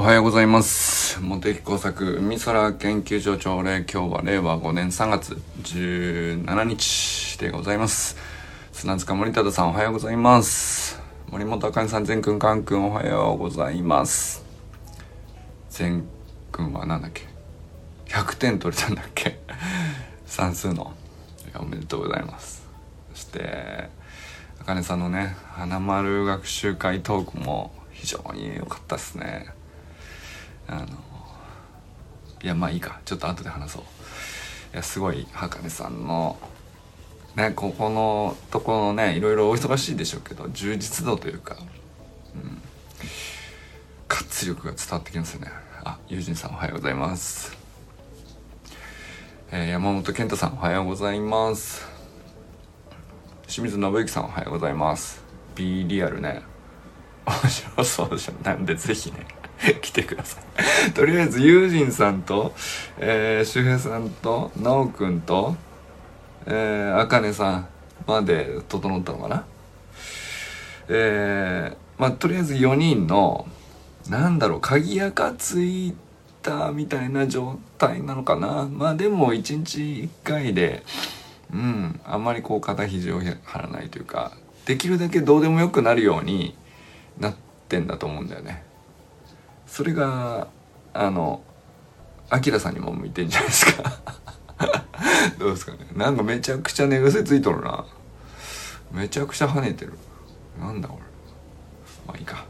[0.00, 1.20] おはようございます。
[1.20, 8.16] 茂木工作海空研究所朝礼今日は令和5年3月17日でございます。
[8.72, 10.98] 砂塚森忠さんおはようございます。
[11.28, 14.42] 森本あかねさん全くんかんくんおはようございます。
[15.68, 16.08] 全
[16.50, 17.26] くんは何だっけ
[18.06, 19.38] ？100点取れたんだっけ？
[20.24, 20.94] 算数の。
[21.56, 22.66] おめでとうございます。
[23.12, 23.90] そして
[24.62, 29.59] あかねさんのね花丸学習会トークも非常に良かったですね。
[30.70, 30.86] あの
[32.42, 33.00] いやまあいいか。
[33.04, 33.82] ちょっと後で話そう。
[34.72, 36.38] いやすごい茜さんの
[37.34, 41.56] ねここのところねいろいろお忙しいでしょうけど充実度というか、
[42.34, 42.62] うん、
[44.06, 45.50] 活力が伝わってきますよね。
[45.82, 47.56] あ友人さんおはようございます。
[49.50, 51.84] えー、山本健太さんおはようございます。
[53.48, 55.24] 清水信之さんおはようございます。
[55.56, 56.42] B リアルね。
[57.26, 59.39] 面白そうでしょなんでぜひね。
[59.82, 60.40] 来てくださ
[60.88, 60.92] い。
[60.92, 62.54] とりあえずユージンさんと、
[62.98, 65.56] えー、周平さんと奈くんと
[66.46, 67.68] え、あかねさん
[68.06, 69.44] まで整ったのかな。
[70.88, 73.46] えー、まあとりあえず4人の
[74.08, 75.94] なんだろう鍵垢つい
[76.42, 78.68] たみたいな状態なのかな。
[78.70, 80.82] まあでも1日1回で
[81.52, 84.32] うんあんまりこう肩肘を張らないというか
[84.64, 86.56] できるだけどうでもよくなるように
[87.18, 87.34] なっ
[87.68, 88.69] てんだと思うんだよね。
[89.70, 90.48] それが
[90.92, 91.42] あの
[92.28, 94.00] アキラさんにも向いてんじゃないですか。
[95.38, 95.78] どうですかね。
[95.94, 97.86] なんかめちゃくちゃ寝癖ついとるな。
[98.90, 99.94] めちゃくちゃ跳ねてる。
[100.60, 101.02] なんだこれ。
[102.06, 102.44] まあいいか。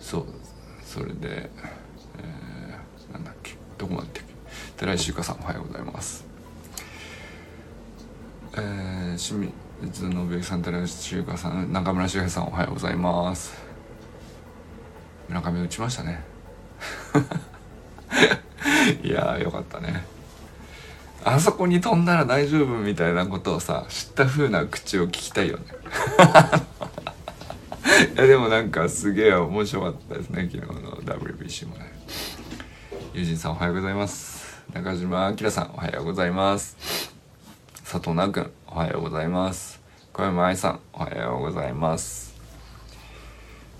[0.00, 0.26] そう。
[0.86, 1.50] それで、
[2.18, 3.56] えー、なんだっけ。
[3.78, 4.34] どこまで行ったっけ。
[4.78, 6.24] 寺石ゆかさんおはようございます。
[8.54, 9.50] えー、清
[9.82, 13.61] 水信之さん寺石ゆかさん中村修平さんおはようございます。
[15.32, 16.22] 村上打ちましたね。
[19.02, 20.04] いやよかったね。
[21.24, 25.64] あそこに飛んだら大丈夫みたいなことをさ知った風な口を聞きたいよね。
[28.14, 31.92] いやでもなんかすげえ面白かったですね昨日の WBC もね。
[33.14, 34.60] 友人さんおはようございます。
[34.74, 36.76] 中島明さんおはようございます。
[37.84, 39.80] 佐藤奈くんおはようございます。
[40.12, 42.34] 小山愛さんおはようございます。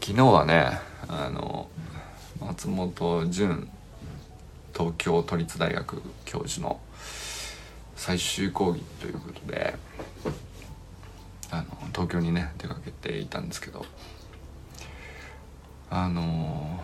[0.00, 1.68] 昨日はねあの
[2.40, 3.68] 松本潤
[4.72, 6.80] 東京都立大学教授の
[7.96, 9.74] 最終講義ということで
[11.50, 13.84] あの東京にね出かけていたんですけど
[15.90, 16.80] あの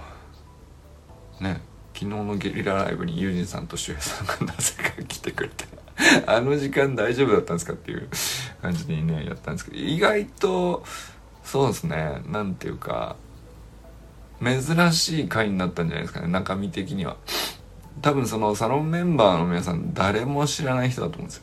[1.41, 1.61] ね
[1.95, 5.65] 昨日のゲリラライブにユージンさんと周平さんがなぜか来てくれて
[6.27, 8.09] あの時間大丈夫だったんですかっていう
[8.63, 10.85] 感じにねやったんですけど意外と
[11.43, 13.17] そうですねなんていうか
[14.43, 17.17] 珍しい回になったんじゃないですかね中身的には。
[18.01, 21.43] 多分そのサロンメンバーの皆さん誰も知らない人だと思うんですよ。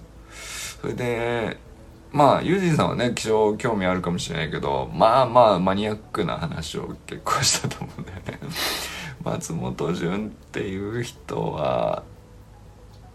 [0.82, 1.58] それで
[2.12, 8.40] まあユージンさんはね気象興味あるかもしれないけどまあまあマニアックな話を結構したと思うんだよね。
[9.24, 12.04] 松本潤っていう人は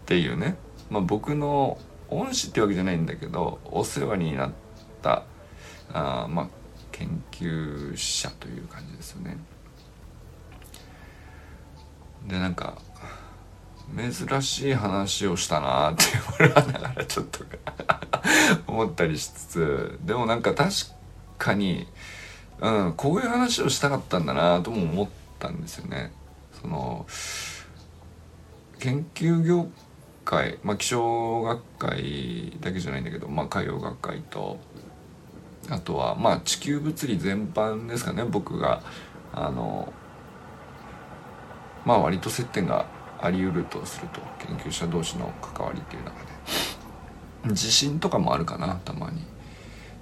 [0.03, 0.57] っていうね。
[0.89, 4.51] まあ僕の恩師ってわけじゃないんだけどお世話になっ
[5.01, 5.23] た
[5.93, 6.47] あまあ
[6.91, 9.37] 研究者という感じですよね。
[12.27, 12.77] でなんか
[13.95, 16.03] 珍しい話をしたなって
[16.39, 17.39] 俺はながらちょっと
[18.67, 20.71] 思ったりしつつでもなんか確
[21.37, 21.87] かに、
[22.61, 25.09] うん、こういう話をしたかったんだなとも思っ
[25.39, 26.13] たんですよね。
[26.61, 27.05] その
[28.79, 29.67] 研究業
[30.25, 34.59] 界、まあ、気象学会だけじゃないんだけど、まあ、海洋学会と
[35.69, 38.81] あとはまあ地球物理全般ですかね僕が
[39.33, 39.93] あの
[41.85, 42.85] まあ割と接点が
[43.19, 47.55] あり得るとすると研究者同士の関わりっていう中で。
[47.55, 49.25] 地震とかもあるかなたまに。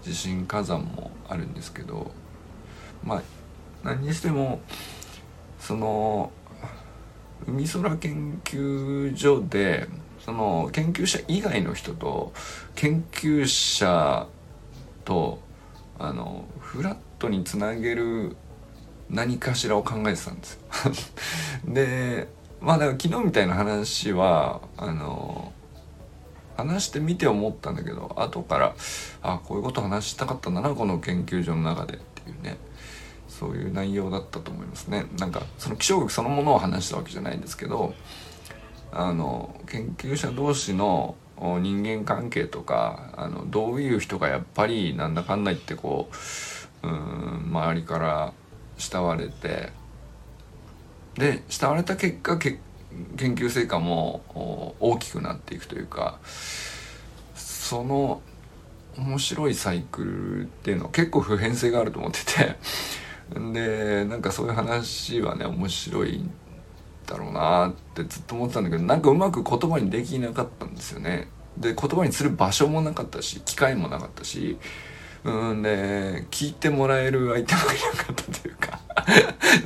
[0.02, 2.12] 地震火山もあるんですけど
[3.04, 3.22] まあ
[3.84, 4.62] 何にしても
[5.60, 6.32] その
[7.48, 9.88] 海空研究所で
[10.20, 12.34] その研究者以外の人と
[12.76, 14.28] 研究者
[15.06, 15.40] と
[15.98, 18.36] あのフラットにつなげる
[19.10, 20.60] 何かしらを考えてたんですよ。
[21.74, 22.28] で
[22.62, 25.54] まあだから昨日みたいな話はあの
[26.58, 28.76] 話してみて思ったんだけど後から
[29.22, 32.58] あこういうこと話したかったんだなこの研究所の中でっていうね。
[33.40, 35.06] そういう内容だったと思いますね。
[35.18, 37.94] なんかその気象学そのものを話したわけじゃないんですけど
[38.92, 46.10] あの研究者同士の人間関係とかあのどういう人がやっぱりなんだかんだ言ってこ
[46.84, 48.34] ううん周りから
[48.80, 49.72] 慕われて
[51.16, 52.60] で慕われた結果研
[53.36, 54.24] 究成果も
[54.80, 56.20] 大きくなっていくというか
[57.36, 58.22] その
[58.98, 62.56] 面白いサイクルっていうのは結構普遍性があると思ってて
[63.54, 66.32] でなんかそういう話はね面白いん
[67.06, 71.28] だろうなってずっと思ってたんだけどなんかうまく言葉にできなかったんですよね。
[71.58, 74.58] で言葉にする場所もなかったし機会もなかったし
[75.24, 78.80] うんで聞いてもらえる相手もいなかったというか。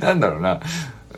[0.00, 0.60] なんだろうな。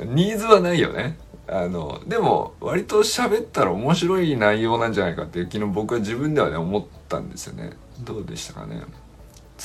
[0.04, 1.18] ニーズはないよね。
[1.48, 7.70] あのでも割と喋ったら面白い内容なんじゃないかって昨日僕は自分ではね思ったんですよね。
[8.00, 8.82] どうでしたかね。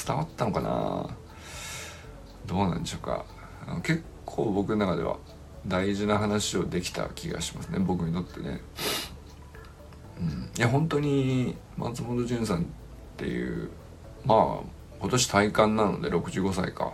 [0.05, 1.09] 伝わったのかな。
[2.45, 3.25] どうなんでしょうか。
[3.83, 5.17] 結構僕の中では
[5.67, 7.79] 大事な話をできた気がしますね。
[7.79, 8.61] 僕にとってね、
[10.19, 12.65] うん、いや本当に松本潤さんっ
[13.17, 13.69] ていう
[14.25, 14.63] まあ
[14.99, 16.93] 今年体感なので65歳か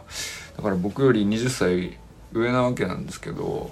[0.56, 1.98] だから僕より20歳
[2.34, 3.70] 上なわけなんですけど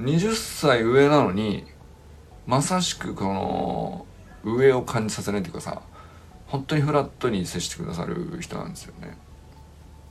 [0.00, 1.64] 20歳上なのに
[2.46, 4.06] まさしくこの
[4.44, 5.82] 上を感じさせないっていうかさ
[6.46, 9.16] 本当にフラットに接してくださる人なんですよね。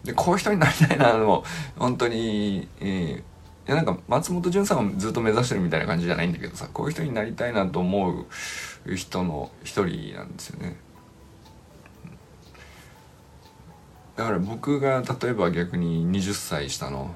[0.03, 1.43] でこういう人になりたいなの
[1.77, 3.23] 本当に、えー、い
[3.65, 8.25] やなんか松本潤さんがずっと目指してるみたいな感じじゃないんだけどさこういう人になりたいなと思
[8.85, 10.77] う人の一人なんですよね。
[14.17, 17.15] だから僕が例えば逆に20歳下の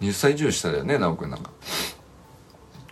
[0.00, 1.50] 20歳以上下だよね直くんなんか。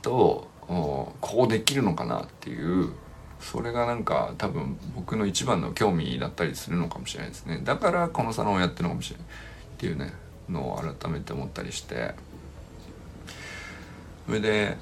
[0.00, 2.92] とこうできるのかなっていう
[3.40, 9.28] それがなんか多分僕の一番の興味だったりするのかもしれないですねだからこのサロンをやってるのかもしれないっ
[9.78, 10.12] ていうね
[10.48, 12.14] のを改めて思ったりして
[14.26, 14.76] それで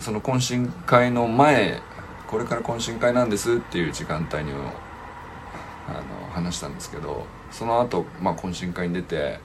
[0.00, 1.80] その懇親会の前
[2.26, 9.38] これから懇親会なんですっていう時間帯にあの話したんですけどその後、まあ懇親会に出て、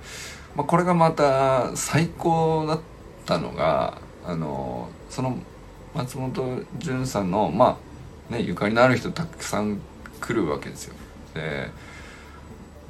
[0.56, 2.80] まあ、これがまた最高だっ
[3.26, 5.38] たのがあのその
[5.94, 7.78] 松本潤さんのま
[8.30, 9.80] あねゆかりのある人たくさん
[10.20, 10.96] 来るわけですよ。
[11.34, 11.70] で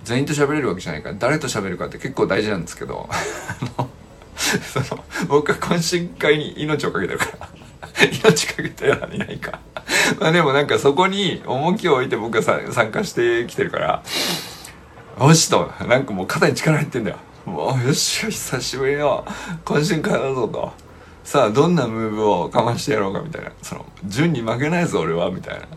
[0.03, 3.09] 全員と喋れるわけじゃないから誰と喋るかって結構大事なんですけど
[4.37, 7.49] その僕は懇親会に命をかけてるから
[8.23, 9.59] 命かけたらいないか
[10.19, 14.03] まあでもなんかそこに重きを置いて僕は参加してきてるから
[15.19, 17.17] よしとなんかもう肩に力入ってんだよ。
[17.45, 19.25] もうよしよ久しぶりの
[19.63, 20.71] 懇親会だぞと。
[21.23, 23.51] さあどんなムーブをかましてやろうかみたいな。
[23.61, 25.67] その順に負けないぞ俺はみたいな。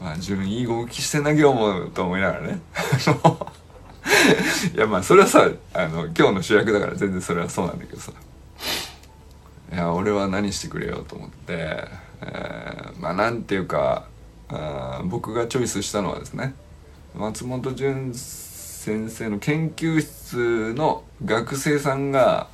[0.00, 2.60] まあ順いい動きしてんな今日もと思いながらね。
[4.74, 8.12] いやまあそれはさあの今日の主役だから全然それはそうなんだけどさ。
[9.72, 11.88] いや俺は何してくれよと思って、
[12.22, 14.08] えー、まあなんていうか
[14.48, 16.54] あ僕がチョイスしたのはですね
[17.14, 22.48] 松本潤先生の研究室の学生さんが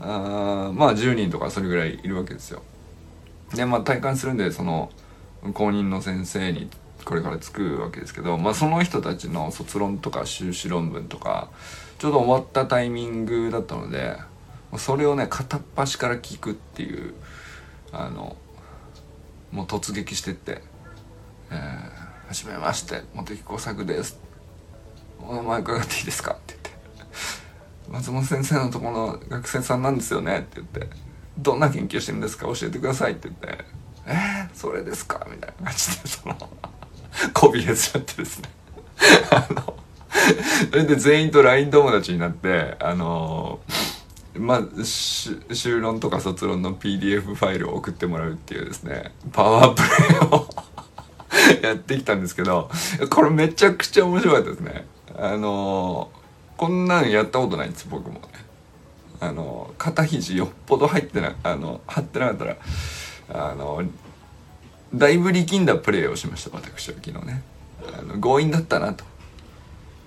[0.00, 2.62] あまあ10人とかそれぐらいいるわけですよ。
[3.54, 4.90] でまあ体感するんでその
[5.54, 6.68] 公認の先生に
[7.04, 11.48] これからつくわけですけど、まあ、その人たちの卒論とか修士論文とか
[11.98, 14.16] ちょうど終わったタイミングだったので
[14.76, 17.14] それをね片っ端から聞くっていう
[17.92, 18.36] あの
[19.52, 20.62] もう突撃してって
[21.50, 24.18] 「えー、はじめまして茂木工作です」
[25.20, 26.70] 「お名前伺っていいですか?」って言って
[27.90, 30.88] 「松本先生のとこの学生さんなんですよね」って言って
[31.38, 32.46] 「どんな研究してるんですか？
[32.46, 33.64] 教えてください」って言って
[34.06, 36.36] 「えー、それですか?」みたいな感じでその
[37.32, 38.50] こびへつちゃってですね。
[39.30, 39.74] あの
[40.70, 43.60] それで全員と LINE 友達になってあの
[44.38, 50.48] まあ修論とか卒論の PDF ファイルを送ってもらうっていうですねパワープレイを
[51.62, 52.70] やってきたんですけど
[53.10, 54.86] これめちゃくちゃ面白かったですね。
[55.16, 56.10] あの
[56.56, 58.20] こんなんやったことないんです僕も。
[58.20, 58.20] ね
[59.20, 62.56] あの肩肘よっぽど入ってなあの張ってなかったら
[63.30, 63.82] あの
[64.94, 67.42] だいぶ力んだプレーをしました私は昨日ね。
[67.98, 69.04] あの強引だったなと。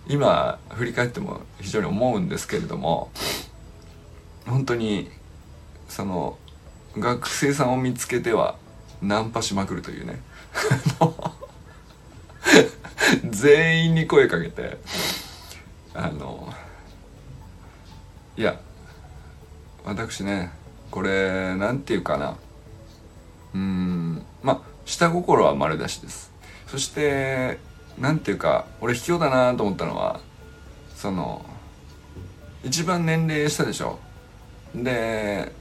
[0.08, 3.12] 今振り返っても非常に思うんですけれども
[4.51, 5.10] 本当に
[5.88, 6.38] その
[6.98, 8.58] 学生さんを見つけては
[9.01, 10.22] ナンパしまくるというね。
[13.29, 14.77] 全員に声かけて
[15.93, 16.53] あの
[18.36, 18.60] いや
[19.86, 20.51] 私ね
[20.91, 22.36] これなんていうかな。
[23.53, 26.29] うんまあ下心は丸出しです。
[26.67, 27.58] そして
[27.98, 30.20] なんていうか俺卑怯だなと思ったのは
[30.93, 31.46] その
[32.65, 33.98] 一番年齢下でしょ。
[34.75, 35.51] で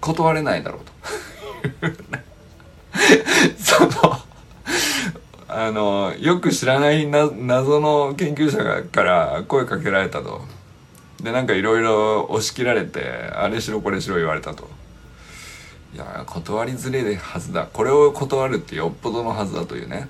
[0.00, 0.92] 断れないだろうと。
[3.58, 4.20] その
[5.48, 10.42] あのよく知らないな謎の研究者から声かけられたと。
[11.22, 14.68] でなんかいろいろ押し切られてあれしろこれしろ言われたと。
[15.94, 17.68] いや断りづれいはずだ。
[17.72, 20.08] これを断るってよっぽどのはずだというね。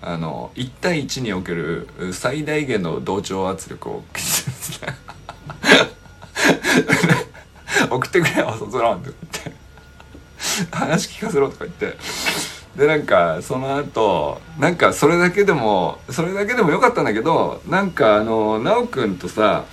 [0.00, 4.04] あの1対1における最大限の同調圧力を。
[7.90, 9.64] 送ってくれよ卒論って言って。
[10.70, 11.96] 話聞かせろとか言って。
[12.76, 19.64] でなんかその後なんかそれだけでもそれだけでもよかったんだけどなんかあの奈くんとさ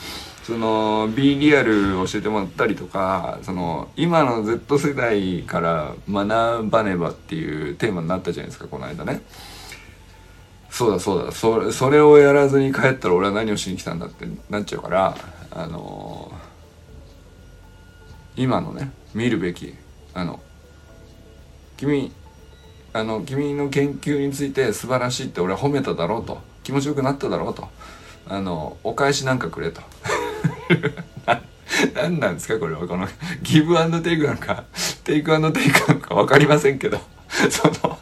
[0.44, 9.22] その B リアル教えてもらったりとかその今の Z 世代から学ばねばっていうテーマになったじゃないですかこの間ね。
[10.70, 11.72] そうだそうだ。
[11.72, 15.16] それをやらずに帰ったら俺は何をしに来たんだってなっちゃうから
[15.52, 16.36] あのー、
[18.36, 19.76] 今のね見るべき
[20.14, 20.40] あの
[21.78, 22.12] 君
[22.94, 27.68] あの君の研究について素晴らしいって俺は褒めただろうと気持ちよくなっただろうと
[28.28, 29.82] あのお返しなんかくれと。
[31.96, 32.88] 何なんですかこれは。
[32.88, 33.08] この
[33.42, 34.66] ギブアンドテイクなのか
[35.04, 37.00] テイクアンドテイクなのか分かりませんけど。
[37.50, 37.98] その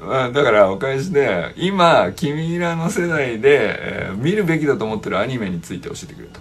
[0.00, 6.40] まあ、だからお返しで今君らの世代で、えー、見るべきだと思ってるアニメについて教えてくれと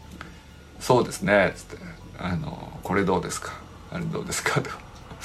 [0.80, 1.76] 「そうですね」つって
[2.18, 3.52] 「あのこれどうですか？
[3.92, 4.70] あれどうですか?」 と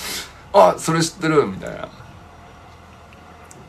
[0.54, 1.88] 「あそれ知ってる」みたいな。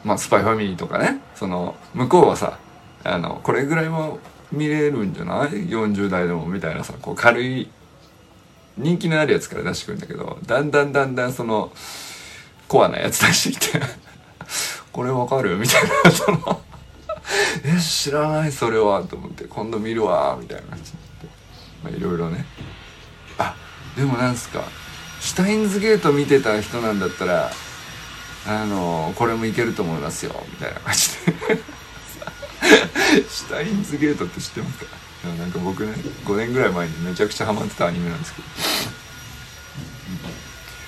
[0.04, 1.20] まあスパイファミリーとかね。
[1.34, 2.58] その向こうはさ
[3.04, 4.10] あのこれぐらいは
[4.52, 7.70] 見れるんじゃない ?40 代でもみたいなさこう軽い
[8.76, 11.72] 人気のあるやつから出してくるんだけどだんだんだんだんその
[12.68, 13.80] コアなやつ出してきて
[14.92, 15.56] これわかる？
[15.56, 16.10] みたいな。
[16.10, 16.60] その
[17.64, 18.52] え知らない？
[18.52, 19.02] それは。
[19.04, 20.36] と思って今度見るわ。
[20.38, 20.92] みたいな感じ
[21.82, 22.44] まあいろいろね。
[23.96, 24.62] でもなんすか
[25.20, 27.50] シュタインズゲート見てた人なんだったら
[28.46, 31.62] あのこれもいけると思いますよみたいな感じで。
[33.28, 34.86] シュタインズゲートって知ってますか？
[35.38, 35.92] なんか僕ね
[36.24, 38.48] 5年ぐらい前にめちゃくちゃハマってたアニメなんですけど。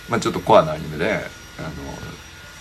[0.09, 1.27] まあちょっとコアなアニメで
[1.59, 1.69] あの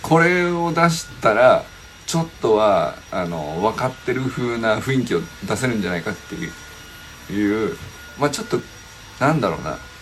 [0.02, 1.64] これを出したら
[2.06, 6.34] ちょっとはあの分かってる風な雰囲気を出せるんじゃないかって
[7.32, 7.76] いう
[8.18, 8.60] まあちょっと
[9.20, 9.78] なんだろうな「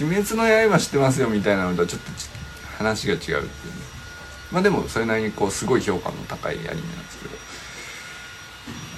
[0.00, 2.10] 鬼滅の刃」知ってますよみたいなのとはちょっと
[2.78, 3.48] 話が違うっていうね。
[4.52, 7.36] まあでもそれなりにこうすごい評価の高いアニメなんですけど。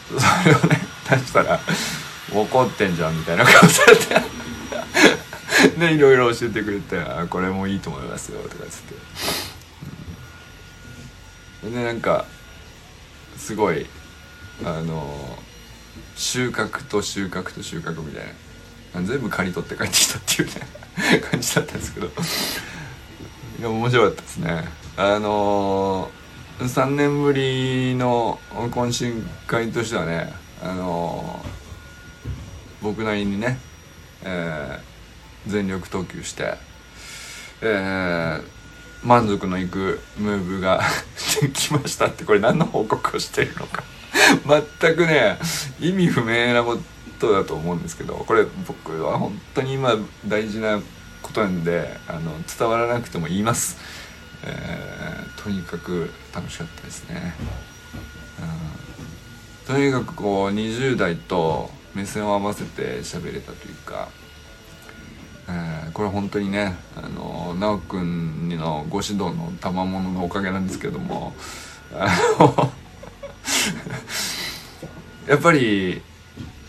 [0.09, 1.61] それをね出したら
[2.33, 4.39] 怒ってんじゃんみたいな顔されて。
[5.79, 8.95] でいろいろ教えてくれて「これもいいと思いますよ」とかっつって、
[11.65, 12.27] うん、でなんか
[13.37, 13.87] すごい
[14.65, 15.39] あの
[16.17, 18.31] 収穫と収穫と収穫みたいな。
[18.95, 22.07] 全部刈り取って帰ってきたっていうね感じだったんですけど。
[22.07, 24.65] いや面白かったですね。
[24.97, 33.59] あのー、3年ぶりの懇親会としてはねあのー、僕なりにね、
[34.25, 34.89] えー
[35.49, 36.55] 全力投球して、
[37.63, 38.43] えー、
[39.03, 40.83] 満足のいくムーブが
[41.41, 43.83] できましたってこれ何の報告をしているのか。
[44.81, 45.39] 全くね
[45.81, 46.83] 意味不明なこと
[47.27, 49.97] だと思うんですけどこれ僕は本当に今
[50.27, 50.81] 大事な
[51.23, 53.79] ことなんであの伝わらなくても言います、
[54.45, 57.35] えー、とにかく楽しかったですね、
[59.67, 64.09] うん、とにかくこう20代と目線を合わせて喋れたというか
[65.51, 71.33] えー、これ本当にねあの直くんのご指導の賜物のおかげなんですけども
[71.95, 72.73] あの
[75.27, 76.03] やっぱり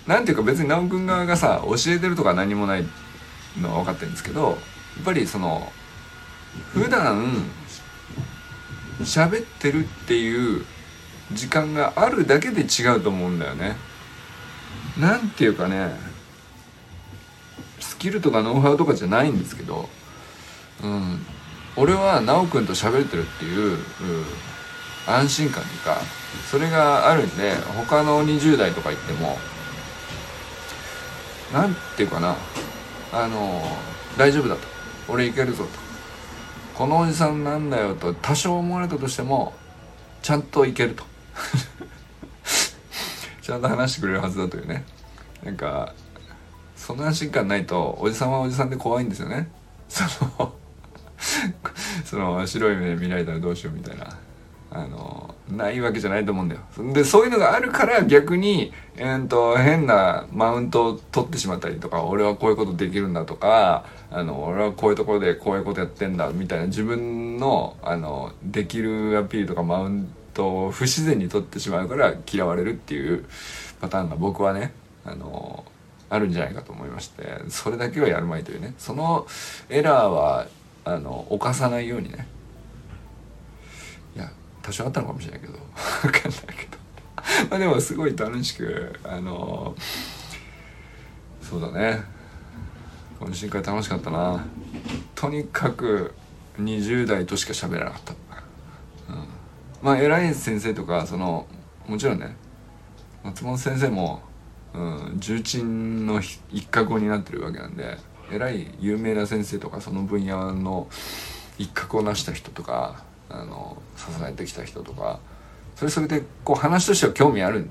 [0.10, 2.86] なんていうか別に直くん側がさ教えてるとか何もない
[3.62, 4.58] のは分かってるんですけどやっ
[5.06, 5.72] ぱりその
[6.74, 7.46] 普段
[9.02, 10.66] 喋ってるっていう
[11.32, 13.76] 時間があるだけで違うと思うんだよね。
[15.00, 15.92] なんていうかね
[17.80, 19.88] スキルとかノウハウとかじゃないんですけど、
[20.84, 21.24] うん、
[21.76, 23.78] 俺は奈くんと喋れてるっていう、うん、
[25.06, 25.98] 安心感というか
[26.50, 29.38] それがあるんで他の20代とか言っても
[31.54, 32.36] 何て言うかな。
[33.12, 33.62] あの
[34.18, 34.62] 大丈夫だと。
[35.08, 35.70] 俺いけるぞと。
[36.76, 38.14] このおじさんなんだよと。
[38.14, 39.54] 多少思われたとしても
[40.22, 41.04] ちゃんといけると。
[43.42, 44.84] ちゃんと話してくれるはずだというね。
[45.44, 45.94] なんか
[46.76, 49.50] その安心感ないとおじさんはおじさんで怖いんですよね。
[49.88, 50.54] その
[52.06, 54.06] その白い目見られたらどうしようみたいな。
[54.72, 56.62] あのないわけじゃないと思うんだよ。
[56.94, 73.26] でそういうのがあるから逆に、えーと、変なマウントを取ってしまったりとか俺はこういうことできるんだとかあの俺はこういうところでこういうことやってんだみたいな自分のあのできるアピールとかマウントを不自然に取ってしまうから嫌われるっていう
[73.82, 74.72] パターンが僕はね
[75.04, 75.64] あの
[76.12, 78.76] あるんじゃないかと思いましてそれだけはやるまいというね。
[78.78, 79.26] その
[79.70, 80.48] エラーは
[80.86, 82.28] あの犯さないようにね
[84.70, 85.54] 多少あったのかもしれないけど。
[86.04, 86.78] 分かんないけど。
[87.50, 89.76] まあでもすごい楽しくあの
[91.42, 92.04] そうだね。
[93.20, 94.46] 懇親会楽しかったな。
[95.16, 96.14] とにかく
[96.60, 99.28] 20代としか喋らなかった、うん、
[99.82, 101.48] まあ偉い先生とかその
[101.88, 102.36] もちろんね
[103.24, 104.22] 松本先生も、
[104.74, 106.22] うん、重鎮の
[106.52, 107.98] 一角になってるわけなんで
[108.32, 110.88] 偉い有名な先生とかその分野の
[111.58, 115.20] 一角を成した人とかあの支えてきた人とか
[115.76, 117.70] それそれでこう話としては興味ある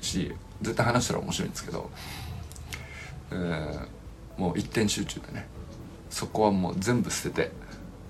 [0.00, 0.32] し
[0.62, 1.90] 絶対話したら面白いんですけど、
[3.30, 5.46] えー、もう一点集中でね
[6.10, 7.52] そこはもう全部捨てて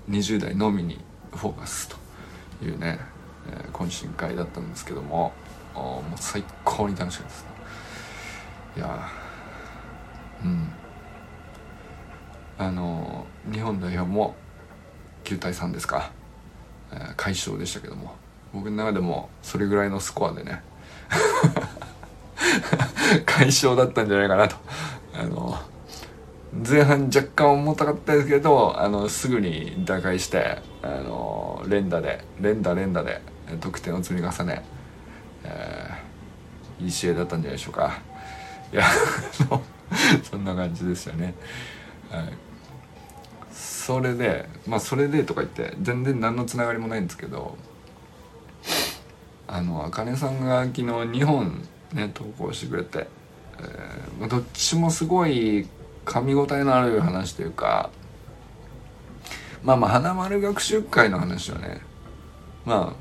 [0.09, 0.99] 20代のみに
[1.33, 1.89] フォーカス
[2.59, 2.99] というね、
[3.49, 5.33] えー、懇親会だったんですけども
[5.73, 7.45] もう最高に楽しかったです
[8.77, 9.09] いや
[10.43, 10.69] うん。
[12.57, 14.35] あの日本代表も
[15.25, 16.11] 9対3ですか、
[17.17, 18.15] 快勝でしたけども。
[18.55, 20.61] 僕の中でもそれぐらいのスコアでね
[23.25, 24.55] 快勝だったんじゃないかなと。
[25.13, 25.59] あの
[26.67, 33.21] 前半若干重たかったですけどあのすぐに打開してあの連打で連打連打で
[33.59, 34.63] 得点を積み重ね、
[35.43, 37.99] えー、いい試合だったんじゃないでしょうか。
[38.71, 38.85] いや
[40.23, 41.33] そんな感じですよね。
[42.09, 42.29] はい。
[43.85, 47.55] それでまあそれでとか言って全然何のつながりもないんですけど
[49.45, 51.63] あのあかねさんが昨日2本
[51.93, 53.07] ね投稿してくれて、
[53.59, 55.67] えー、どっちもすごい
[56.03, 57.91] 噛み応えのある話というか
[59.61, 61.81] まあまあ花丸学習会の話はね
[62.65, 62.93] まあ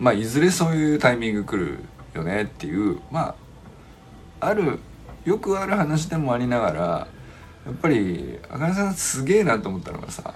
[0.00, 1.78] まあいずれそういうタイミング来る
[2.12, 3.36] よねっていうま
[4.40, 4.80] あある
[5.24, 7.15] よくある話でもありながら
[7.66, 10.34] やっぱりあかねさんすげえなと思ったのがさ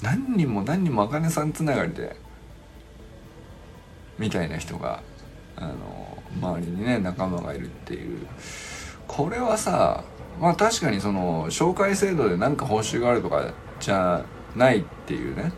[0.00, 2.16] 何人も何人もあかねさんつながりで
[4.18, 5.02] みたいな人が
[5.56, 8.26] あの周りにね仲間がいるっていう。
[9.08, 10.04] これはさ
[10.40, 15.52] まあ確かにその紹介制度で何か報酬があるとかじゃないっていうね。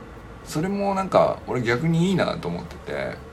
[0.44, 3.30] それもなんか俺逆にいいなと思ってて。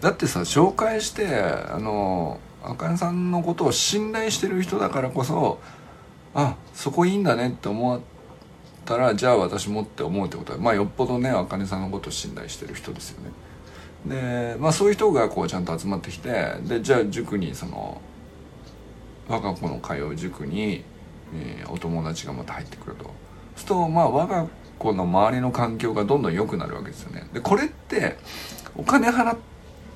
[0.00, 5.58] だってさ紹介してあのあかねさんのことを信頼してる人だからこそ
[6.34, 8.00] あそこいいんだねって思っ
[8.84, 13.30] たらじゃあ私もって思うってことはまあよっぽどねあかねさんのことを信頼してる人ですよね。
[14.06, 18.00] でまあそういう人がこうちゃんと集まってきてでじゃあ塾にその
[19.28, 20.84] 我が子の通う塾に、
[21.34, 23.04] えー、お友達がまた入ってくると。
[23.04, 23.14] そう
[23.56, 24.46] するとまあ我が
[24.78, 27.28] 子の周りの環境がどんどん良くなるわけですよね。
[27.32, 28.16] でこれって
[28.76, 29.36] お金払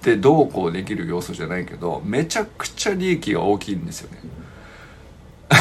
[0.03, 4.19] ってどうこうできる要素じゃないけどめちゃくちゃ利益が大きいんですよね。
[5.49, 5.57] あ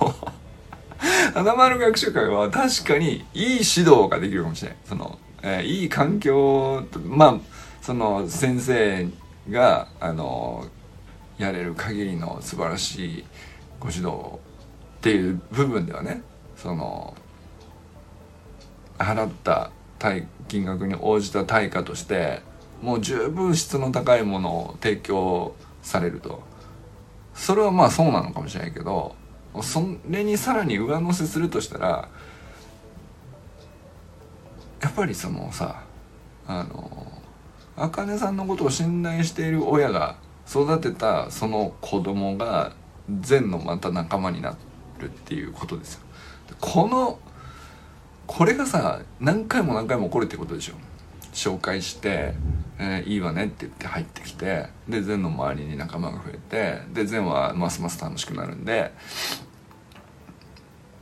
[0.00, 0.14] の
[1.34, 4.78] 花丸学習会は確かにいい指導ができるかもしれない。
[4.86, 7.36] その、えー、いい環境まあ
[7.82, 9.08] その先生
[9.50, 10.66] があの
[11.36, 13.24] やれる限りの素晴らしい
[13.78, 14.38] ご指導
[14.96, 16.22] っていう部分ではね
[16.56, 17.14] その
[18.96, 19.70] 払った
[20.48, 22.40] 金額に応じた対価として
[22.82, 26.42] もう十分質の高いものを提供されると。
[27.34, 29.16] それはまあそうなのかもしれないけど
[29.62, 32.08] それにさらに上乗せするとしたら
[34.80, 35.82] やっぱりそのさ
[36.46, 37.12] あの
[37.76, 40.16] あかねさんのことを信頼している親が
[40.48, 42.72] 育てたその子供が
[43.20, 44.56] 善のまた仲間にな
[44.98, 46.00] るっていうことですよ。
[46.60, 47.18] この
[48.26, 50.74] これがさ何回も何回も起こるってことでしょ。
[51.32, 52.34] 紹介して
[52.78, 58.92] 「えー、いいわね」って言って入ってきてで善の周りに仲間が増えてで善はますます楽しくなるんで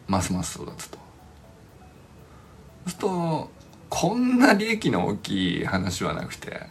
[0.07, 0.99] ますます育つと。
[0.99, 3.51] そうすると
[3.89, 6.67] こんな利益の大きい話はなくて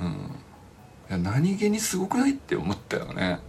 [0.00, 0.08] うん。
[1.10, 3.40] いや何気にすごくないって思ったよね。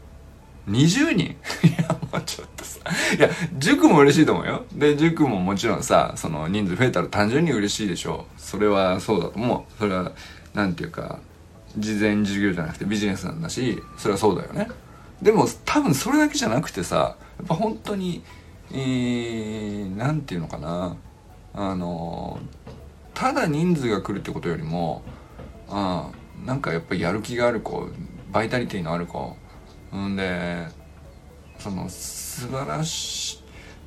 [0.67, 1.21] 20人。
[1.21, 1.35] い
[1.77, 2.79] やもうちょっとさ。
[3.17, 4.65] いや塾も嬉しいと思うよ。
[4.73, 8.25] で塾ももちろんさその人数増えたら単純に嬉しいでしょ。
[8.37, 9.79] うそれはそうだと思う。
[9.79, 10.11] それは
[10.53, 11.19] 何て言うか
[11.77, 14.67] 事前授業じゃなくてビジネスなんだしそれはそうだよね。
[15.21, 18.23] でも多分それだけじゃなくてさやっぱ本当に
[18.71, 20.95] 何、えー、て言うのかな。
[21.53, 22.39] あの
[23.13, 25.03] ただ人数が来るってことよりも
[25.69, 27.89] ああなんかやっぱりやる気がある子
[28.31, 29.35] バイタリティのある子
[29.97, 30.67] んで
[31.59, 33.41] その素晴らしい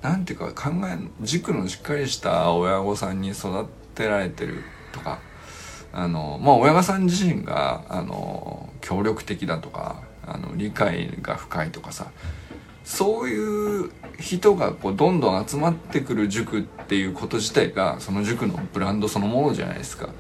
[0.05, 4.63] なんていうか考え軸のしっかりした親御さんに育てられてる
[4.93, 5.21] とか
[5.93, 12.11] あのまあ親御さん自身があの協力的だとかあの理解が深いとかさ
[12.85, 13.91] そういう
[14.21, 20.11] 人がこうどんどん集まってくる塾っていうこと自体がその塾のブランドそのものじゃないですか。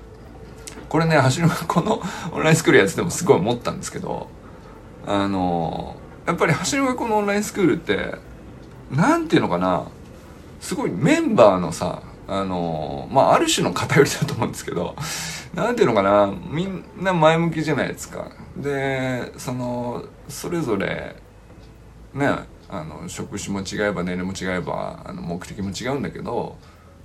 [0.88, 4.28] これね走る学校のオンラインスクールやつでもすごい思ったんですけど
[5.06, 8.14] あのやっぱり走る学校のオンラインスクールって
[8.90, 9.86] 何ていうのかな
[10.60, 14.96] すごいメンバーのさあのまあある種の偏りだと思うんですけど
[15.54, 18.30] 何ていうのかなみんな前向きじゃないですか。
[18.56, 21.16] でそのそれぞれ
[22.14, 22.28] ね
[22.68, 26.56] あの職種も違えば年齢も違えばあの目的も違うんだけど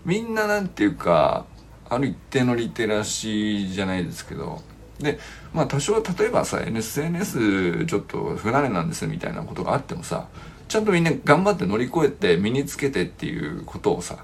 [0.05, 1.45] みんななんていうか
[1.89, 4.61] ある一定のリテラシーじゃないですけど
[4.99, 5.19] で
[5.53, 10.27] まあ多少例えばさ SNS ちょっと不慣れなんですみたいなことがあってもさ
[10.67, 14.23] ちゃんとみんな頑張って乗り越えて身につけてっていうことをさ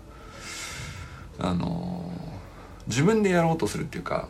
[1.39, 2.11] あの
[2.87, 4.27] 自分でやろうとするっていうか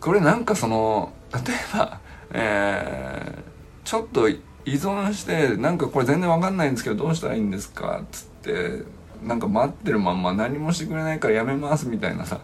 [0.00, 2.00] これなんかその例えば
[2.36, 8.00] えー、ちょっと依存してなんかこれ全然わかんないんですけどどうしたらいいんですか？
[8.02, 8.82] っつって
[9.22, 12.40] なんか待ってるまんま何もしてくれないからやめますみたいなさ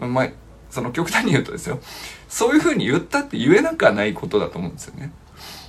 [0.00, 0.28] まあ
[0.70, 1.80] その極端に言うとですよ
[2.28, 5.12] そういうふうに言ったって言えなくはないことだと思うんですよね。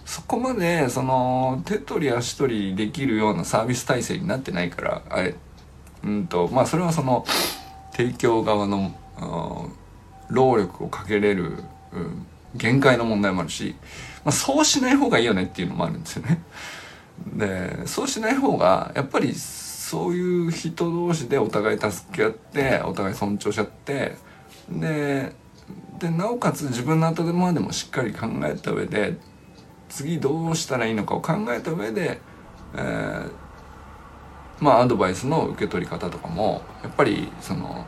[0.06, 5.36] そこまでその手取り足取りできるようなサービス体制になってないからあれ
[6.04, 7.26] うんとまあそれはその
[7.96, 8.96] 提供側の
[10.30, 13.76] 労力をかけれる、うん、限界の問題もあるし、
[14.26, 16.42] まあ、そうしない方がいいよねっていうのもあるんですよね。
[17.34, 24.16] でそうしない方がやっぱりそういう人同士でお互い助け合ってお互い尊重し合って
[24.72, 25.36] で
[26.00, 29.18] でなおかつ自分の頭でもしっかり考えた上で
[29.90, 32.22] 次どうしたらいいのかを考えた上で、
[32.76, 33.32] えー、
[34.60, 37.86] まあアドバイスの受け取り方とかもやっぱりその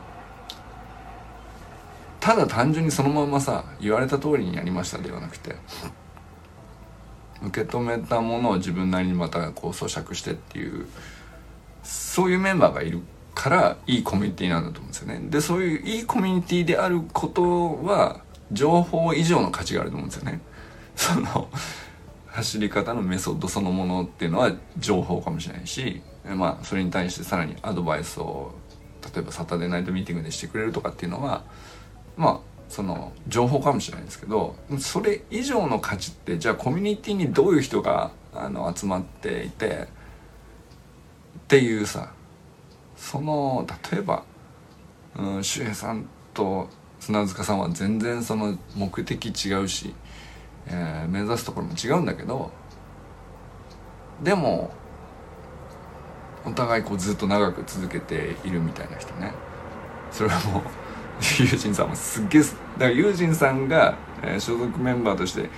[2.20, 5.56] ただ単純にそのままさ言われた通りにやりましたではなくて
[7.42, 10.86] 受け止めたものを自分なりにまたこう咀嚼してっていう
[11.82, 13.02] そういうメンバーがいる。
[13.34, 15.20] からいいコミュニティなんだと思うんですよね。
[15.30, 18.20] でそういういいコミュニティであることは
[18.52, 20.40] 情報以上の価値があると思うんですよね。
[20.94, 21.48] その
[22.26, 28.54] 走り方のメソッドそのものっていうのは情報かもしれないし、まあ、それに対してさらにアドバイスを
[29.14, 31.44] 例えばサタデーナイトミーティングでしてくれるとかっていうのは
[32.16, 39.88] まあその情報かもしれないんですけどそれ以上の価値ってじゃあコミュニティにどういう人があの集まっていて
[41.38, 42.12] っていうさ
[43.02, 44.24] その例えば、
[45.18, 46.68] うん、周平さんと
[47.00, 49.92] 砂塚さんは全然その目的違うし
[50.66, 52.50] えー、目指すところも違うんだけど
[54.22, 54.70] でも
[56.44, 59.32] お互いこうずっと長く続けているみたいな人ね。
[60.10, 60.62] それはもう
[61.40, 65.48] ユージンさんもすっげえだからユージンさんが、えー、所属メンバーとして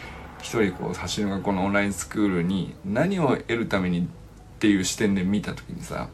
[0.41, 4.03] 一人こう走りの学校のオンラインスクールに何を得るためにっ
[4.61, 6.09] ていう視点で見た時にさ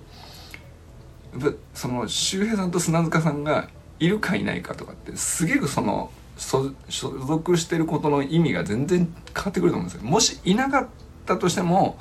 [1.75, 10.03] その周平さんと砂塚さんがいるかいないかとかってすげえその所属してることの意味が全然変わってくると思うんですよ。
[10.03, 10.87] もしいなかっ
[11.27, 11.99] たとしても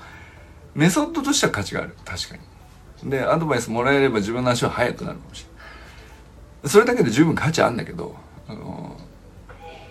[0.74, 1.96] メソッドとしては価値がある。
[2.06, 2.38] 確か
[3.04, 3.10] に。
[3.10, 5.50] でアドバイスもらえれば自分の足は速くなるかもしれ
[6.64, 6.70] ない。
[6.70, 8.16] それだけで十分価値あるんだけど
[8.48, 8.98] あの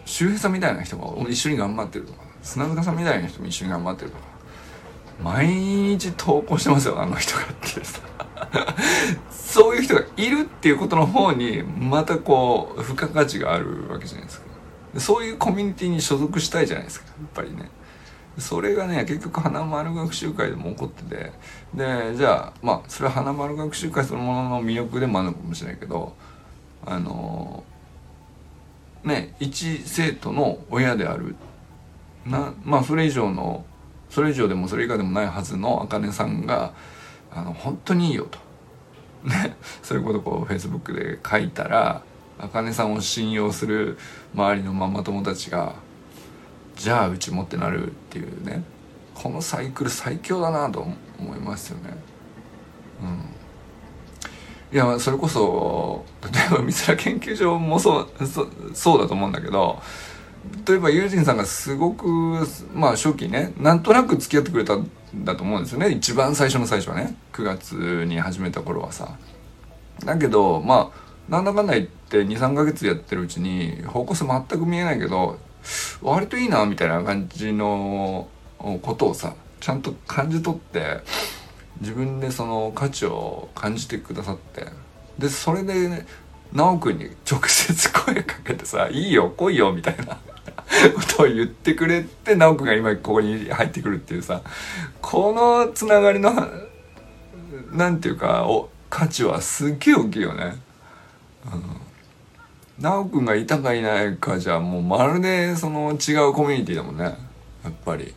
[0.04, 4.22] 周平さんみたいな人が一緒に頑張ってるとか砂塚さんみたいな人も一緒に頑張ってるとか
[5.22, 8.00] 毎日投稿してますよあの人がってさ。
[9.30, 14.46] そういう人がいるっていうことの方にまたこう付加価値があるわけじゃないですか。
[14.98, 17.70] そういうコミュニティに所属したいじゃないですかやっぱりね。
[18.38, 21.32] それがね結局花丸学習会でも起こってて。
[21.74, 26.14] でじゃあまあそれは花丸学習会そのものの魅力でもあるのかもしれないけど
[26.86, 27.64] あの
[29.04, 31.34] ね一生徒の親である。
[32.26, 33.64] なまあそれ以上の
[34.10, 36.72] それ以上でもそれ以下でもないはずの茜さんが
[37.30, 38.38] あの本当にいいよと。
[39.24, 42.02] ね、そういうことをこうフェイスブックで書いたら
[42.38, 43.98] 茜さんを信用する
[44.34, 45.74] 周りのママ友たちが
[46.76, 48.62] じゃあうちもってなるっていうね
[49.14, 50.86] このサイクル最強だなと
[51.18, 51.96] 思いますよね。
[53.02, 53.06] う
[54.74, 58.08] ん、いやそれこそ例えば三浦研究所もそう
[58.74, 59.82] そうだと思うんだけど
[60.66, 62.06] 例えばユージンさんがすごく
[62.74, 65.90] まあ初期ねなんとなく付き合ってくれたんだと思うんですよね。
[65.90, 67.16] 一番最初の最初はね。
[67.32, 69.16] 9月に始めた頃はさ。
[70.04, 75.38] だけどまあなんだかんだ言って23ヶ月やってるうちに方向性全く見えないけど
[76.00, 81.00] 割といいなみたいな感じのことをさちゃんと感じ取って
[81.80, 84.66] 自分でその価値を感じてくださって
[85.18, 86.06] でそれで、ね、
[86.52, 90.18] 直くんに直接声かけてさ「いいよ来いよ」みたいな。
[90.56, 94.42] こ とを言ってくれて直くんが今ここに入ってくるっていうさ
[95.00, 96.32] このつながりの
[97.72, 100.56] なんていうかお価値はすっげえ大きいよね。
[101.52, 108.14] うん、直くんがいたかいないかじゃもうまるでその違うコミュニティだもんねやっぱり。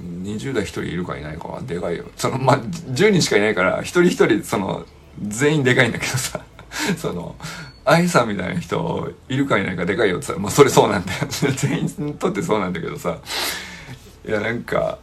[0.00, 4.86] 20代1人いるかいないかはでかいよそのまあ10人しかいないから一人一人その
[5.20, 6.40] 全員でかいんだけどさ
[6.96, 7.34] その
[7.88, 11.20] 愛さんみたいな人いるかいないかでかいよってさまあそれそうなんだよ。
[11.56, 13.18] 全員にとってそうなんだけどさ。
[14.26, 14.98] いやなんか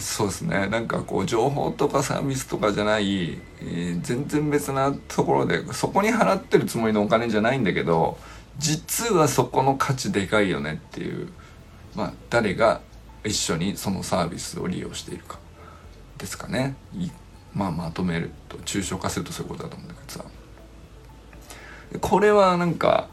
[0.00, 0.66] そうですね。
[0.66, 8.18] なんかこう情報とかサービスとかじゃない、えー、全然別なところでそこに払ってるつもりのお金じゃないんだけど
[8.58, 11.28] 実はそこの価値でかいよねっていう
[11.94, 12.80] まあ誰が
[13.24, 15.38] 一緒にそのサービスを利用しているか
[16.18, 16.74] ですかね。
[17.54, 20.24] まあまとめると抽象化するとそういうことだと思うんだけどさ。
[22.00, 23.08] これはなんか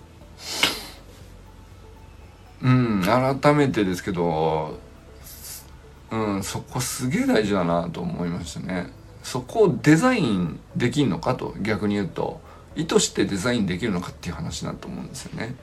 [2.62, 4.80] うん改めてですけど
[6.10, 8.92] うんそこすげえ大事だなと思いましたね。
[9.24, 12.42] そこをデザインできんのかと逆に言うと。
[12.76, 15.56] 意図してデザインできるのかっていう話だと思うんですよね。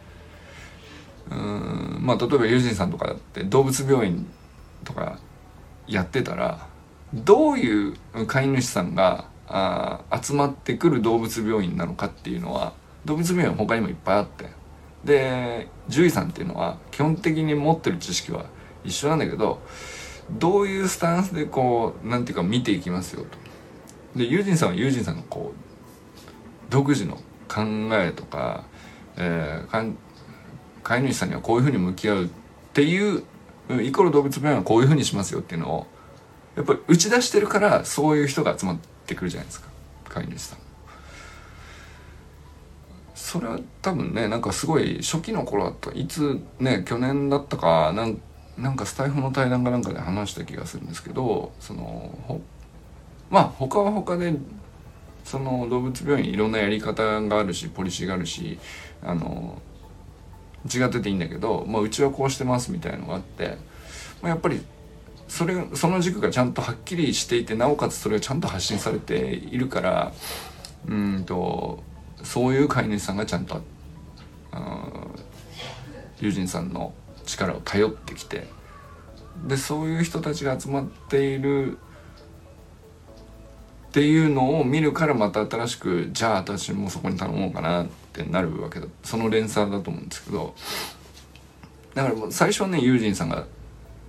[1.30, 4.26] うんまあ例えばユージンさんとかだって動物病院
[4.84, 5.18] とか
[5.86, 6.67] やってたら
[7.14, 7.94] どういう
[8.26, 14.50] 飼い主さんがあ集まってくる動物病院なのかっていうのは動物病院は他にもいっぱいあって
[15.04, 18.46] で獣医さんっていうのは基本的に持ってる知識は
[18.84, 19.60] 一緒なんだけど
[20.30, 24.18] どういうスタンスでこうなんていうか見ていきますよと。
[24.18, 27.16] でユージンさんはユージンさんのこう独自の
[27.48, 28.64] 考えとか、
[29.16, 29.94] えー、
[30.82, 32.28] 飼い主さんにはこういうふうに向き合うっ
[32.74, 33.22] ていう
[33.82, 35.86] イコール動物病院はこういうふうにしますよっていうのを
[36.58, 39.68] やっぱり打ち出してるからそういう人が集まってくるじゃないですか。
[40.08, 40.58] 飼い主さん
[43.14, 48.20] それは多分ねなんかすごい初期の頃だったいつね去年だったかなん
[48.56, 52.40] なんかスタイフの対談かなんかで話した気がするんですけどその
[53.30, 54.34] まあ他は他で
[55.24, 58.58] その動物病院いろんなやり方があるしポリシーがあるし
[59.02, 59.60] あの
[60.64, 63.58] 違ってていいんだけど、まあ、うちはこうしてますみたいのがあって、
[64.22, 64.60] まあ、やっぱり
[65.28, 70.12] それその軸がちゃんとはっきりしていてなおかつそれがちゃんと発信されているから
[70.86, 71.82] うんと
[72.22, 73.60] そういう飼い主さんがちゃんと
[76.20, 76.94] 友人さんの
[77.26, 78.48] 力を頼ってきて
[79.46, 81.78] でそういう人たちが集まっている
[83.88, 88.86] っていうのを見るからまた新しくじゃあ私もそこに頼もうかなってなるわけだ。
[89.02, 90.54] その連鎖だと思うんですけど。
[91.94, 93.46] だからもう最初はね友人さんが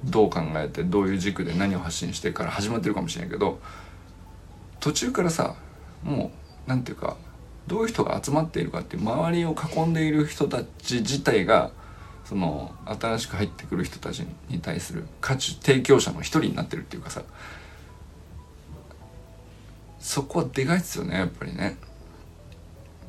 [0.04, 3.60] どう考えてどういう軸で何を発信してから始まってるかもしれないけど
[4.80, 5.56] 途中からさ
[6.04, 6.32] も
[6.68, 7.18] う何て言うか
[7.68, 11.72] どういう人が集まっているかっていう周りを囲んでいる人たち自体が
[12.26, 17.24] その新しく入ってくる人たちに対する価値提供者の一人になってるっていうかさ
[20.00, 21.78] そこはでかいっすよねやっぱりね。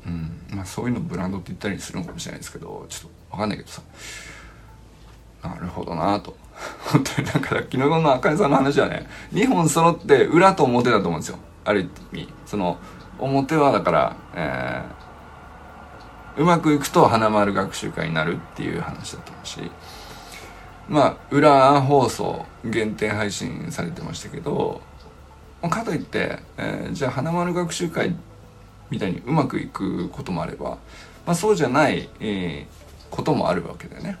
[0.05, 3.81] うんまあそういうのブランドって言ったりするのかもしれないですけどちょっと分かんないけどさ。
[5.43, 6.35] なるほどなと。
[6.91, 12.77] 本当になんか昨日の赤井さんの話はね2本揃って裏と表だと思うんですよある意味その
[13.19, 19.59] 表はだから、えー、うまくいくと花丸学習会になるっていう話だと思うし
[20.89, 24.81] まあ裏放送限定配信されてましたけど
[25.69, 28.15] かといって、えー、じゃあ花丸学習会
[28.89, 30.71] みたいにうまくいくこともあれば、
[31.25, 34.17] まあ、そうじゃない、えー、こともあるわけだよね。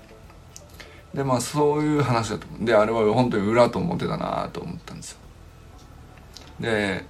[1.13, 2.65] でまあそういう話だと思う。
[2.65, 5.17] であれは本当に裏と表だなと思ったんですよ。
[6.59, 7.05] で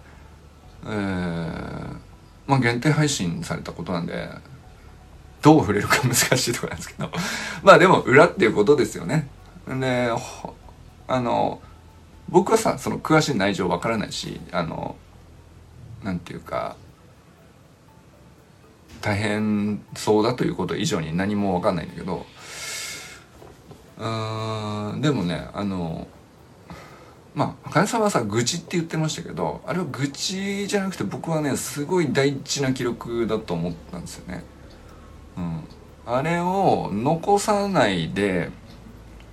[0.84, 1.96] えー、
[2.48, 4.30] まあ限定配信されたことなんで
[5.42, 7.12] どう触れるか難しいところなんですけど。
[7.64, 9.28] まあでも裏っていうことですよね。
[9.68, 10.12] で
[11.08, 11.62] あの
[12.30, 14.96] 僕はさその詳しい内情わからないしあの
[16.04, 16.76] なんていうか
[19.02, 22.26] 大変そうだということ以上に何もわかんないんだけど
[24.02, 26.08] うんでもねあの
[27.36, 34.44] まあ赤井さんはさ愚痴って言ってましたけどあれは愚痴じゃなくて僕はねすごい大事な記録だと思ったんですよね。
[35.38, 35.64] うん、
[36.06, 38.50] あれを残さないで、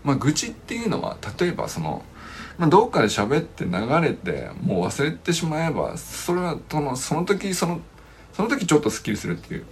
[0.04, 2.04] まあ、愚痴っていうのは例えばその、
[2.59, 3.72] まあ、どっかで喋って流
[4.07, 7.81] れてもう忘れてしまえばそれはそのその時その
[8.35, 9.64] その時ちょっとスッキリするっていう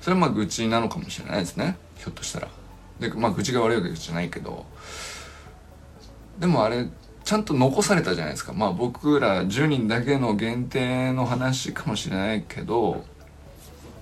[0.00, 2.63] それはまあ愚痴なのかもしれないですねひょっとしたら。
[3.00, 4.64] でまあ愚痴が悪いわけじゃないけど
[6.38, 6.88] でもあれ
[7.24, 13.04] ちゃんと残されたじゃないですかまあ僕ら10人だけの限定の話かもしれないけど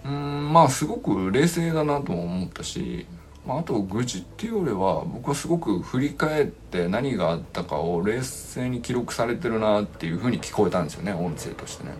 [0.04, 3.06] うんまあすごく冷静だなとも思ったし、
[3.46, 11.94] まあ、あと愚痴っていうよりは僕はすごく振り返って何があったかを冷静に記録されてるなっていうふうに聞こえたんですよね音声としてね。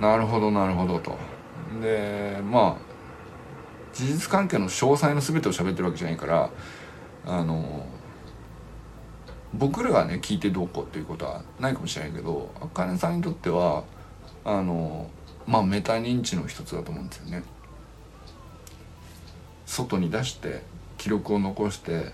[0.00, 1.16] なるほどなるほどと。
[1.82, 2.87] でまあ
[3.98, 6.50] 事実関係の詳細の全てを喋ってるわけじゃないから
[7.26, 7.84] あの
[9.52, 13.82] 僕らがね聞いてどうこうっていうことはないかもしれないけどあかねさんにとっては
[14.44, 15.10] あの
[15.48, 17.42] まあメタ認知の一つだと思うんですよね。
[19.66, 20.62] 外に出して
[20.96, 22.12] 記録を残して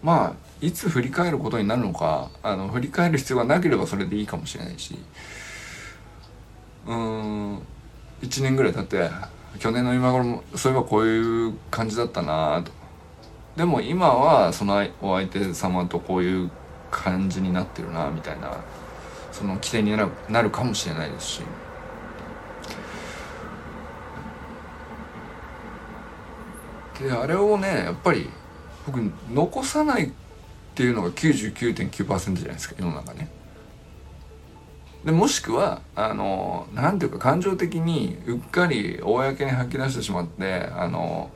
[0.00, 4.96] まあいつ振り返ることになるのかあの振り返る必要がなければそれでいいかもしれないし
[6.86, 7.56] うん
[8.22, 9.10] 1年ぐらい経って
[9.58, 12.72] 去年の今頃もそういえばこういう感じだったなと
[13.56, 16.50] でも今はそのお相手様とこういう
[16.90, 18.56] 感じになってるなみたいな
[19.32, 21.42] その規定になるなるかもしれないですし
[27.00, 28.30] であれをねやっぱり
[28.86, 28.98] 僕
[29.32, 30.12] 残さないっ
[30.74, 33.28] ていうのが99.9%じゃないですか世の中ね。
[35.04, 41.30] でもしくはあのなんていうか感情的にうっかり公に吐き出してしまってあの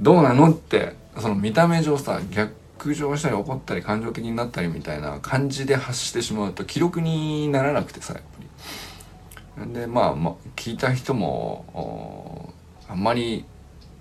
[0.00, 9.72] どうなのってその見た目上さ逆上したり怒ったり感情的になったりみたいな感じで発してしまうと記録にならなくてさやっぱり。
[9.74, 12.54] でまあ、まあ、聞いた人も
[12.88, 13.44] あんまり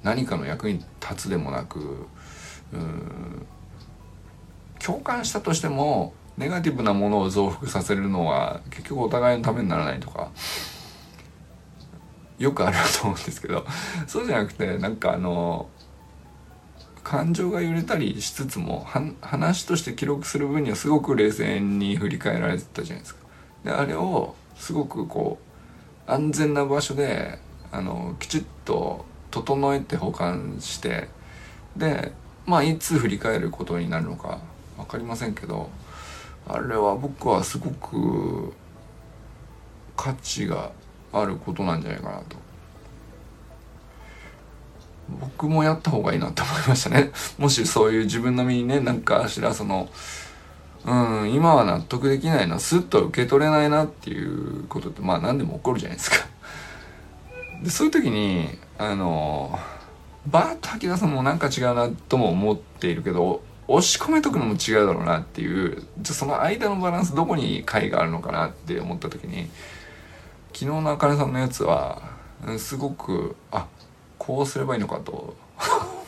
[0.02, 2.08] 何かの役に立つでもなく
[4.80, 10.32] 共感したとしてもネガティブなものを増幅させるのは結局お互いのためにならないとか
[12.40, 13.66] よくあると思うんですけど
[14.08, 15.70] そうじゃなくてなんかあの
[17.04, 18.86] 感情が揺れたりしつつも
[19.22, 23.22] 話として記録する分にはすごく冷静に振り返られてたじゃないですか。
[23.64, 25.40] であれをすごくこ
[26.08, 27.40] う安全な場所で
[27.72, 31.10] あのきちっと整えて保管して
[31.76, 32.12] で
[32.46, 34.40] まあいつ振り返ることになるのか
[34.78, 35.70] 分かりませんけど
[36.48, 38.54] あれは僕はすごく
[39.96, 40.72] 価値が
[41.14, 42.38] あることなんじゃないかなと。
[45.20, 47.12] 僕もやった方がいいなって思いましたね。
[47.38, 49.90] もしそういう自分の身にねなんかしらその
[50.86, 56.18] うん今は納得できないなスッと受け取れないなっていうことってまあ何でも起こるじゃないですか。
[57.64, 59.60] でそういう時にあの
[60.26, 63.42] バーッと吐き出すのもなんか違うなとも思っているけど
[63.74, 69.50] 押し込めとくのも違うだろうなっていうじゃその間のバランスどこに解があるのかなって思った時に
[70.54, 72.02] 昨日のあかねさんのやつは
[72.58, 73.68] すごくあ
[74.18, 75.36] こうすればいいのかと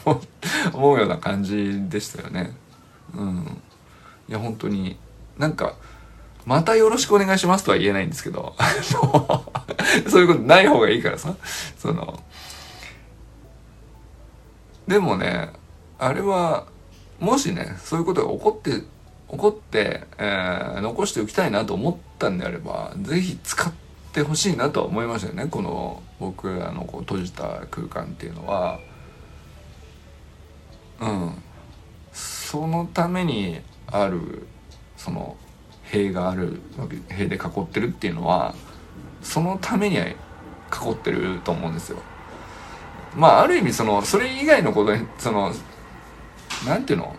[0.73, 2.55] 思うような感じでしたよね。
[3.15, 3.61] うん、
[4.27, 4.97] いや本当に
[5.37, 5.75] なんか
[6.45, 8.55] またよろしくお願いしますとは言えないんですけど
[10.09, 11.35] そういうことない方がいいからさ
[11.77, 12.21] その
[14.87, 15.53] でもね
[15.99, 16.65] あれは
[17.23, 18.71] もしねそういうことが起こって
[19.31, 23.73] 起こって、えー、残しておきたいなと思ったんであれば是非使っ
[24.11, 25.47] てほしいなとは思いましたよね。
[25.47, 28.79] この僕らのこう閉じた空間っていうのは。
[30.99, 31.33] うん。
[32.11, 34.45] そのためにある
[34.97, 35.37] その
[35.85, 36.59] 塀がある
[37.09, 38.53] 塀で囲ってるっていうのは
[39.21, 40.03] そのために囲
[40.91, 41.99] ってると思うんですよ。
[43.15, 45.53] まあある意味そのそれ以外のことにその
[46.65, 47.15] なんていうの？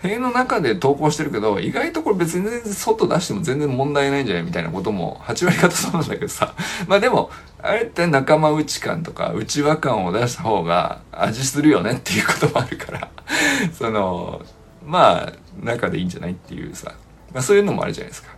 [0.00, 6.54] 塀の中で投稿してるけど意外とこれ別に全然外出しても全然問題ないんじゃないみたいなことも8割方そうなんだけどさ。
[6.86, 13.08] まあでもあれって仲間内感とか内輪感を出した方が味するよねっていうこともあるから。
[13.76, 14.42] その
[14.86, 16.92] まあ中でいいんじゃないっていうさ、
[17.34, 18.30] まあ、そういうのもあるじゃないですか。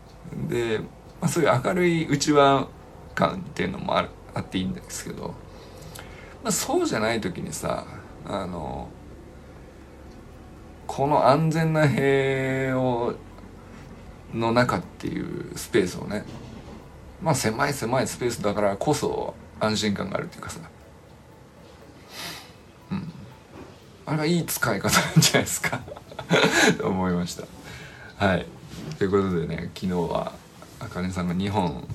[0.49, 0.81] で、
[1.21, 2.67] まあ、そういう明るい内輪
[3.15, 5.35] 感っていうのもあるあっていいんですけど。
[6.43, 7.85] まあ、そうじゃない時にさ
[8.27, 8.89] あの
[10.93, 13.14] この安全な塀を
[14.34, 16.24] の中っていうスペースをね
[17.22, 20.59] まあ狭い狭いスペースだからこそ安心感があるっていうかさ。
[22.91, 23.12] うん。
[24.05, 25.80] あれはいい使い方なんじゃないですか。
[26.76, 27.45] と 思いました。
[28.16, 28.47] はい。
[28.99, 30.32] ということでね昨日は
[30.80, 31.86] あかねさんが2本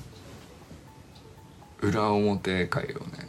[1.82, 3.28] 裏表会をね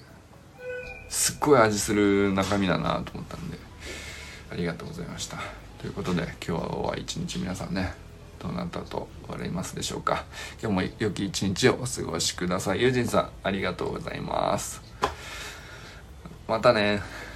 [1.10, 3.67] すっごい味する中身だなと思ったんで。
[4.52, 5.38] ありがとうございました。
[5.80, 7.94] ということで今日は一日皆さんね
[8.40, 10.26] どなたと笑いますでしょうか。
[10.62, 12.82] 今日も良き一日をお過ごしください。
[12.82, 14.82] ユージンさんありがとうございます。
[16.48, 17.27] またね。